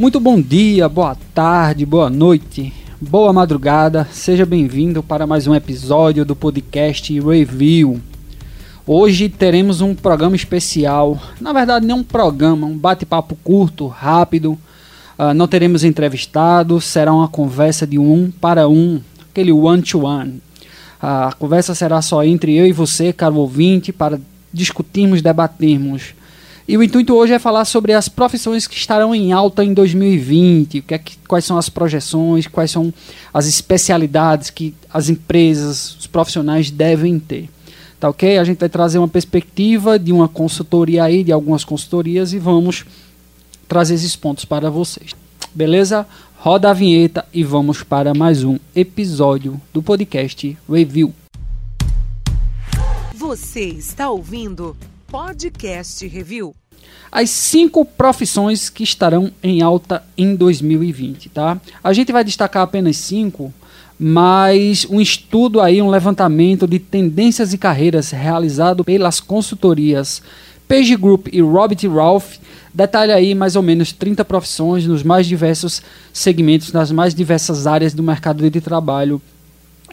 [0.00, 4.08] Muito bom dia, boa tarde, boa noite, boa madrugada.
[4.10, 8.00] Seja bem-vindo para mais um episódio do podcast Review.
[8.86, 11.20] Hoje teremos um programa especial.
[11.38, 14.52] Na verdade, não um programa, um bate-papo curto, rápido.
[15.18, 20.30] Uh, não teremos entrevistados, será uma conversa de um para um, aquele one-to-one.
[20.30, 20.40] -one.
[20.98, 24.18] A conversa será só entre eu e você, caro ouvinte, para
[24.50, 26.14] discutirmos, debatermos
[26.70, 30.82] e o intuito hoje é falar sobre as profissões que estarão em alta em 2020,
[30.82, 32.94] que é que, quais são as projeções, quais são
[33.34, 37.50] as especialidades que as empresas, os profissionais devem ter.
[37.98, 38.38] Tá ok?
[38.38, 42.84] A gente vai trazer uma perspectiva de uma consultoria aí, de algumas consultorias, e vamos
[43.66, 45.10] trazer esses pontos para vocês.
[45.52, 46.06] Beleza?
[46.36, 51.12] Roda a vinheta e vamos para mais um episódio do podcast Review.
[53.16, 54.76] Você está ouvindo
[55.10, 56.54] Podcast Review.
[57.12, 61.60] As cinco profissões que estarão em alta em 2020, tá?
[61.82, 63.52] A gente vai destacar apenas cinco,
[63.98, 70.22] mas um estudo aí, um levantamento de tendências e carreiras realizado pelas consultorias
[70.70, 72.36] Page Group e Robert Ralph
[72.72, 77.92] detalha aí mais ou menos 30 profissões nos mais diversos segmentos, nas mais diversas áreas
[77.92, 79.20] do mercado de trabalho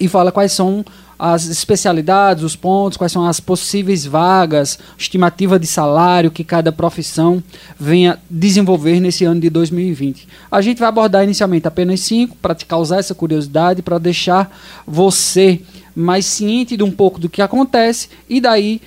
[0.00, 0.84] e fala quais são
[1.18, 7.42] as especialidades, os pontos, quais são as possíveis vagas, estimativa de salário que cada profissão
[7.78, 10.28] venha desenvolver nesse ano de 2020.
[10.50, 14.54] A gente vai abordar inicialmente apenas cinco para te causar essa curiosidade, para deixar
[14.86, 15.62] você
[15.94, 18.82] mais ciente de um pouco do que acontece e daí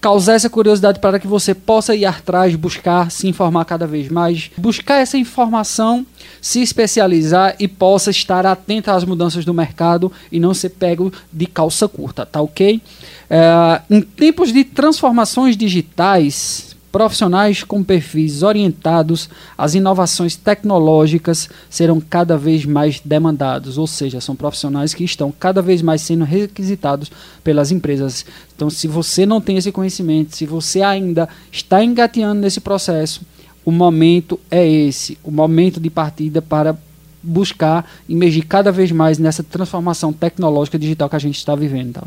[0.00, 4.50] causar essa curiosidade para que você possa ir atrás, buscar, se informar cada vez mais,
[4.56, 6.06] buscar essa informação,
[6.40, 11.46] se especializar e possa estar atento às mudanças do mercado e não ser pego de
[11.46, 12.80] calça curta, tá ok?
[13.28, 22.36] É, em tempos de transformações digitais, Profissionais com perfis orientados às inovações tecnológicas serão cada
[22.36, 27.10] vez mais demandados, ou seja, são profissionais que estão cada vez mais sendo requisitados
[27.44, 28.26] pelas empresas.
[28.56, 33.22] Então, se você não tem esse conhecimento, se você ainda está engateando nesse processo,
[33.64, 36.76] o momento é esse, o momento de partida para
[37.22, 41.94] buscar emergir cada vez mais nessa transformação tecnológica digital que a gente está vivendo.
[41.94, 42.02] Tá?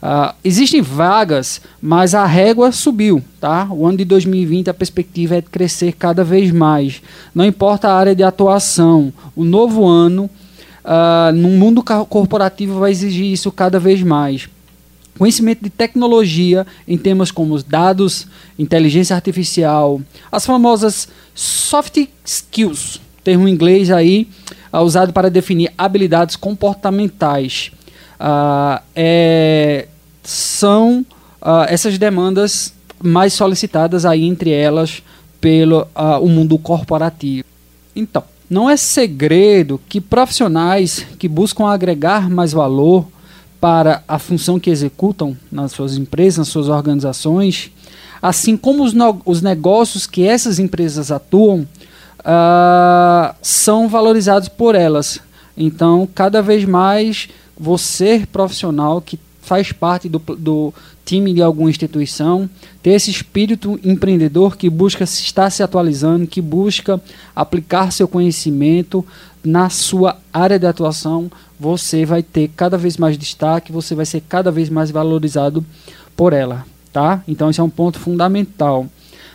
[0.00, 3.66] Uh, existem vagas, mas a régua subiu, tá?
[3.70, 7.02] O ano de 2020 a perspectiva é de crescer cada vez mais.
[7.34, 10.30] Não importa a área de atuação, o novo ano
[10.84, 14.48] uh, no mundo corporativo vai exigir isso cada vez mais.
[15.18, 20.00] Conhecimento de tecnologia em temas como os dados, inteligência artificial,
[20.30, 24.28] as famosas soft skills, termo inglês aí,
[24.72, 27.72] uh, usado para definir habilidades comportamentais
[28.20, 29.86] uh, é,
[30.22, 31.04] são
[31.40, 35.02] uh, essas demandas mais solicitadas aí entre elas
[35.40, 37.46] pelo uh, o mundo corporativo.
[37.94, 43.06] Então, não é segredo que profissionais que buscam agregar mais valor
[43.60, 47.70] para a função que executam nas suas empresas, nas suas organizações,
[48.22, 51.66] assim como os, os negócios que essas empresas atuam,
[52.20, 55.20] uh, são valorizados por elas.
[55.56, 60.74] Então, cada vez mais você profissional que faz parte do, do
[61.04, 62.48] time de alguma instituição,
[62.82, 67.00] ter esse espírito empreendedor que busca estar se atualizando, que busca
[67.34, 69.04] aplicar seu conhecimento
[69.42, 74.22] na sua área de atuação, você vai ter cada vez mais destaque, você vai ser
[74.28, 75.64] cada vez mais valorizado
[76.14, 77.22] por ela, tá?
[77.26, 78.86] Então esse é um ponto fundamental.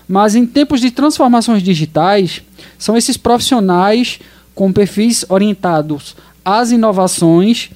[0.07, 2.43] Mas em tempos de transformações digitais,
[2.77, 4.19] são esses profissionais
[4.53, 7.71] com perfis orientados às inovações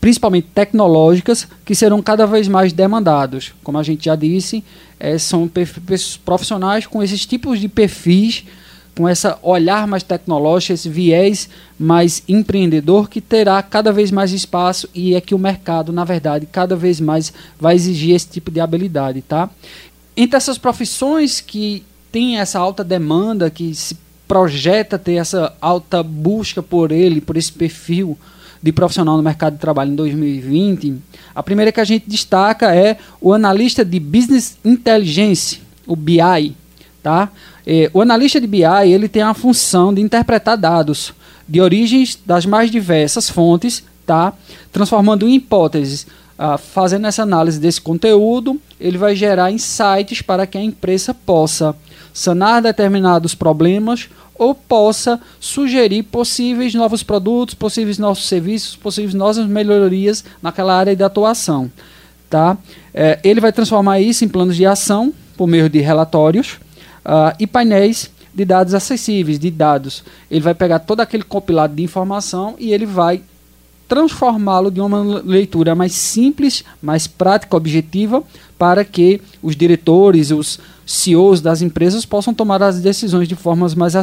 [0.00, 3.52] principalmente tecnológicas, que serão cada vez mais demandados.
[3.62, 4.62] Como a gente já disse,
[4.98, 5.50] é, são
[6.24, 8.44] profissionais com esses tipos de perfis,
[8.96, 14.88] com esse olhar mais tecnológico, esse viés mais empreendedor, que terá cada vez mais espaço
[14.94, 18.58] e é que o mercado, na verdade, cada vez mais vai exigir esse tipo de
[18.58, 19.20] habilidade.
[19.20, 19.50] Tá?
[20.16, 26.62] Entre essas profissões que têm essa alta demanda, que se projeta ter essa alta busca
[26.62, 28.18] por ele, por esse perfil,
[28.62, 30.96] de profissional no mercado de trabalho em 2020,
[31.34, 36.56] a primeira que a gente destaca é o analista de Business Intelligence, o BI.
[37.02, 37.30] Tá?
[37.66, 41.12] É, o analista de BI ele tem a função de interpretar dados
[41.48, 44.32] de origens das mais diversas fontes, tá?
[44.72, 46.06] transformando em hipóteses.
[46.38, 51.74] Ah, fazendo essa análise desse conteúdo, ele vai gerar insights para que a empresa possa
[52.16, 60.24] sanar determinados problemas ou possa sugerir possíveis novos produtos, possíveis novos serviços, possíveis novas melhorias
[60.42, 61.70] naquela área de atuação.
[62.30, 62.56] Tá?
[62.94, 66.54] É, ele vai transformar isso em planos de ação por meio de relatórios
[67.04, 70.02] uh, e painéis de dados acessíveis, de dados.
[70.30, 73.20] Ele vai pegar todo aquele compilado de informação e ele vai
[73.86, 78.24] transformá-lo de uma leitura mais simples, mais prática, objetiva,
[78.58, 83.94] para que os diretores, os CEOs das empresas possam tomar as decisões de, formas mais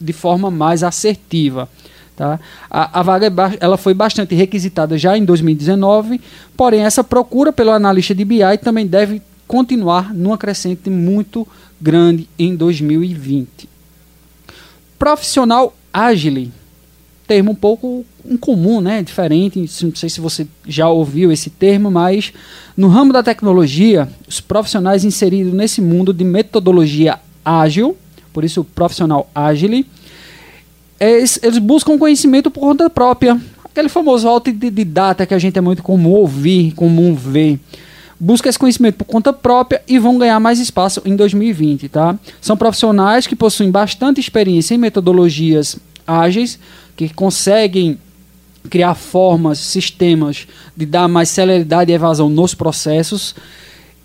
[0.00, 1.68] de forma mais assertiva.
[2.14, 2.38] Tá?
[2.70, 6.20] A, a vaga é ela foi bastante requisitada já em 2019,
[6.54, 11.48] porém essa procura pelo analista de BI também deve continuar numa crescente muito
[11.80, 13.68] grande em 2020.
[14.98, 16.50] Profissional ágil
[17.30, 19.04] termo um pouco incomum, né?
[19.04, 19.60] Diferente.
[19.84, 22.32] Não sei se você já ouviu esse termo, mas
[22.76, 27.96] no ramo da tecnologia, os profissionais inseridos nesse mundo de metodologia ágil,
[28.32, 29.84] por isso profissional ágil,
[30.98, 33.40] eles, eles buscam conhecimento por conta própria.
[33.64, 37.60] Aquele famoso autodidata que a gente é muito comum ouvir, comum ver
[38.22, 42.18] busca esse conhecimento por conta própria e vão ganhar mais espaço em 2020, tá?
[42.38, 46.58] São profissionais que possuem bastante experiência em metodologias ágeis,
[47.08, 47.98] que conseguem
[48.68, 53.34] criar formas, sistemas de dar mais celeridade e evasão nos processos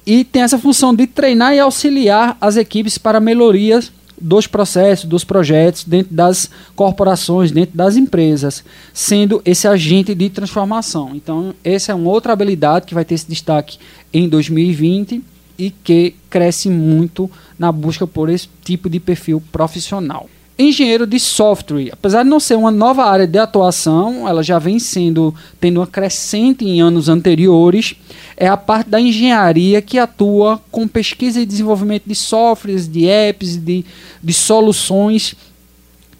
[0.05, 5.25] e tem essa função de treinar e auxiliar as equipes para melhorias dos processos, dos
[5.25, 8.63] projetos dentro das corporações, dentro das empresas,
[8.93, 11.11] sendo esse agente de transformação.
[11.13, 13.77] Então, essa é uma outra habilidade que vai ter esse destaque
[14.13, 15.21] em 2020
[15.59, 21.89] e que cresce muito na busca por esse tipo de perfil profissional engenheiro de software.
[21.91, 25.87] Apesar de não ser uma nova área de atuação, ela já vem sendo tendo uma
[25.87, 27.95] crescente em anos anteriores.
[28.37, 33.57] É a parte da engenharia que atua com pesquisa e desenvolvimento de softwares, de apps,
[33.57, 33.85] de,
[34.23, 35.35] de soluções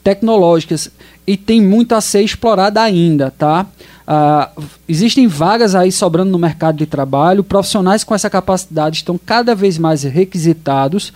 [0.04, 0.92] tecnológicas
[1.26, 3.66] e tem muito a ser explorada ainda, tá?
[4.08, 9.56] Uh, existem vagas aí sobrando no mercado de trabalho, profissionais com essa capacidade estão cada
[9.56, 11.12] vez mais requisitados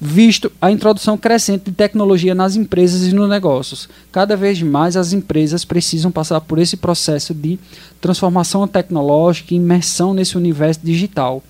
[0.00, 3.88] visto a introdução crescente de tecnologia nas empresas e nos negócios.
[4.12, 7.58] Cada vez mais as empresas precisam passar por esse processo de
[8.00, 11.42] transformação tecnológica e imersão nesse universo digital.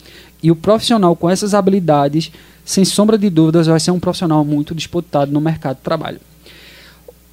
[0.43, 2.31] E o profissional com essas habilidades,
[2.65, 6.21] sem sombra de dúvidas, vai ser um profissional muito disputado no mercado de trabalho.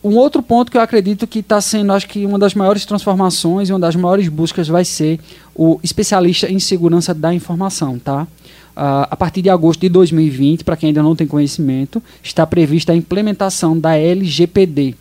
[0.05, 3.69] Um outro ponto que eu acredito que está sendo, acho que uma das maiores transformações
[3.69, 5.19] e uma das maiores buscas vai ser
[5.55, 8.21] o especialista em segurança da informação, tá?
[8.21, 12.91] Uh, a partir de agosto de 2020, para quem ainda não tem conhecimento, está prevista
[12.91, 14.93] a implementação da LGPD.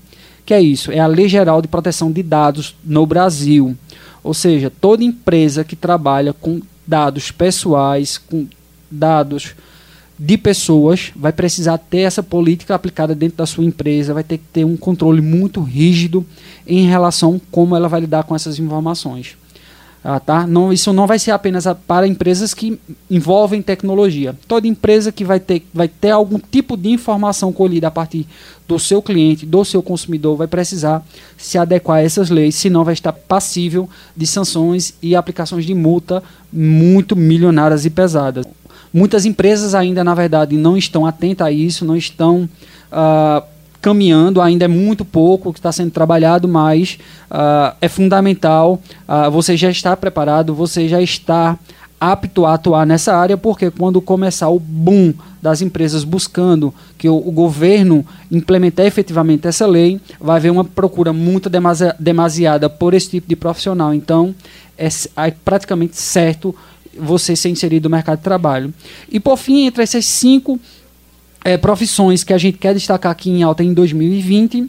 [0.47, 0.91] Que é isso?
[0.91, 3.77] É a Lei Geral de Proteção de Dados no Brasil.
[4.23, 8.47] Ou seja, toda empresa que trabalha com dados pessoais, com
[8.91, 9.55] dados
[10.19, 14.45] de pessoas, vai precisar ter essa política aplicada dentro da sua empresa, vai ter que
[14.53, 16.25] ter um controle muito rígido
[16.67, 19.37] em relação a como ela vai lidar com essas informações.
[20.07, 20.47] Ah, tá?
[20.47, 22.79] não, isso não vai ser apenas para empresas que
[23.11, 24.37] envolvem tecnologia.
[24.47, 28.27] Toda empresa que vai ter, vai ter algum tipo de informação colhida a partir
[28.69, 31.03] do seu cliente, do seu consumidor, vai precisar
[31.39, 36.23] se adequar a essas leis, senão vai estar passível de sanções e aplicações de multa
[36.53, 38.45] muito milionárias e pesadas.
[38.95, 42.49] Muitas empresas ainda, na verdade, não estão atentas a isso, não estão.
[42.93, 46.99] Uh, caminhando, ainda é muito pouco que está sendo trabalhado, mas
[47.31, 48.81] uh, é fundamental.
[49.07, 51.59] Uh, você já está preparado, você já está
[52.01, 55.13] apto a atuar nessa área, porque quando começar o boom
[55.43, 61.13] das empresas buscando que o, o governo implemente efetivamente essa lei, vai haver uma procura
[61.13, 61.51] muito
[61.99, 63.93] demasiada por esse tipo de profissional.
[63.93, 64.35] Então,
[64.79, 66.55] é, é praticamente certo
[66.99, 68.73] você ser inserido no mercado de trabalho.
[69.11, 70.59] E por fim, entre essas cinco
[71.45, 74.69] é, profissões que a gente quer destacar aqui em alta em 2020,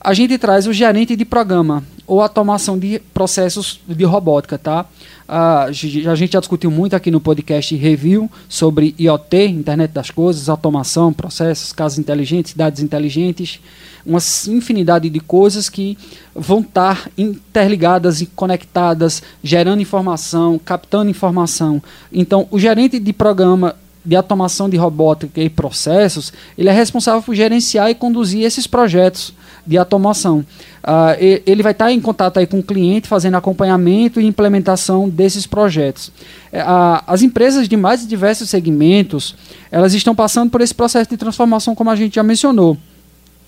[0.00, 4.86] a gente traz o gerente de programa ou automação de processos de robótica, tá?
[5.30, 11.12] a gente já discutiu muito aqui no podcast Review sobre IoT, Internet das Coisas, automação,
[11.12, 13.60] processos, casas inteligentes, cidades inteligentes,
[14.04, 15.96] uma infinidade de coisas que
[16.34, 21.82] vão estar interligadas e conectadas, gerando informação, captando informação.
[22.12, 27.34] Então, o gerente de programa de automação de robótica e processos, ele é responsável por
[27.34, 29.34] gerenciar e conduzir esses projetos
[29.66, 30.38] de automação.
[30.82, 35.46] Uh, ele vai estar em contato aí com o cliente, fazendo acompanhamento e implementação desses
[35.46, 36.08] projetos.
[36.08, 39.36] Uh, as empresas de mais diversos segmentos,
[39.70, 42.78] elas estão passando por esse processo de transformação, como a gente já mencionou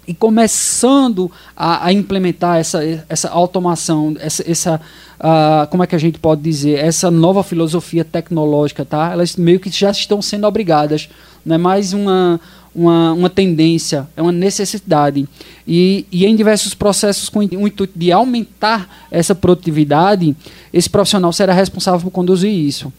[0.07, 4.81] e começando a, a, implementar essa, essa automação, essa, essa
[5.21, 9.13] uh, como é que a gente pode dizer, essa nova filosofia tecnológica, tá?
[9.13, 11.09] Elas meio que já estão sendo obrigadas,
[11.47, 12.41] não é mais uma,
[12.75, 15.29] uma, uma tendência, é uma necessidade.
[15.67, 20.35] E, e em diversos processos com o intuito de aumentar essa produtividade,
[20.73, 22.93] esse profissional será responsável por conduzir isso.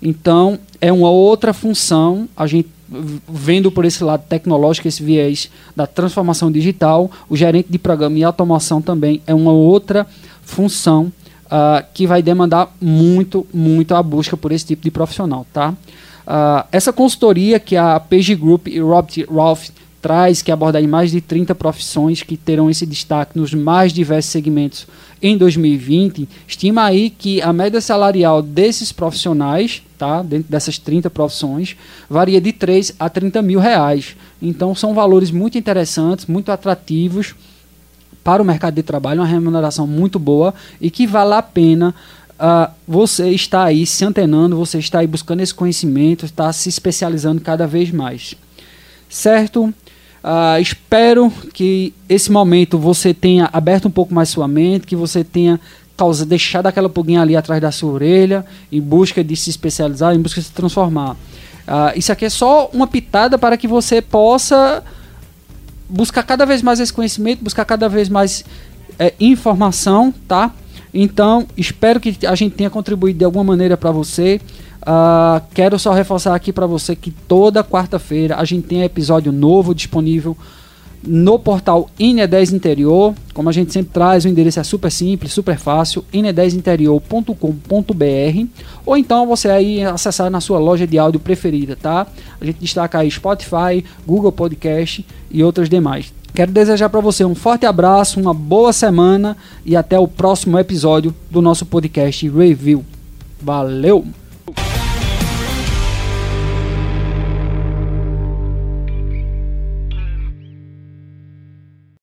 [0.00, 5.86] Então, é uma outra função, a gente vendo por esse lado tecnológico, esse viés da
[5.86, 10.06] transformação digital, o gerente de programa e automação também é uma outra
[10.42, 11.12] função
[11.46, 15.70] uh, que vai demandar muito, muito a busca por esse tipo de profissional, tá?
[16.26, 19.68] Uh, essa consultoria que a Page Group e Robert Ralph
[20.04, 24.30] traz, que aborda aí mais de 30 profissões que terão esse destaque nos mais diversos
[24.30, 24.86] segmentos
[25.22, 31.74] em 2020, estima aí que a média salarial desses profissionais, tá, dentro dessas 30 profissões,
[32.06, 34.14] varia de 3 a 30 mil reais.
[34.42, 37.34] Então são valores muito interessantes, muito atrativos
[38.22, 41.94] para o mercado de trabalho, uma remuneração muito boa e que vale a pena
[42.34, 47.40] uh, você estar aí se antenando, você está aí buscando esse conhecimento, está se especializando
[47.40, 48.34] cada vez mais.
[49.08, 49.72] Certo?
[50.24, 55.22] Uh, espero que esse momento você tenha aberto um pouco mais sua mente, que você
[55.22, 55.60] tenha
[55.94, 60.20] causa, deixado aquela pulguinha ali atrás da sua orelha, em busca de se especializar, em
[60.20, 61.10] busca de se transformar.
[61.12, 64.82] Uh, isso aqui é só uma pitada para que você possa
[65.90, 68.46] buscar cada vez mais esse conhecimento, buscar cada vez mais
[68.98, 70.54] é, informação, tá?
[70.92, 74.40] Então, espero que a gente tenha contribuído de alguma maneira para você.
[74.82, 79.74] Uh, quero só reforçar aqui para você que toda quarta-feira a gente tem episódio novo
[79.74, 80.36] disponível
[81.06, 83.14] no portal INE10 Interior.
[83.32, 88.48] Como a gente sempre traz, o endereço é super simples, super fácil, ine10interior.com.br
[88.86, 92.06] ou então você aí acessar na sua loja de áudio preferida, tá?
[92.40, 96.12] A gente destaca aí Spotify, Google Podcast e outras demais.
[96.34, 101.14] Quero desejar para você um forte abraço, uma boa semana e até o próximo episódio
[101.30, 102.84] do nosso podcast Review.
[103.40, 104.23] Valeu!